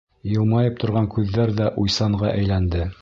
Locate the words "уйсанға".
1.83-2.33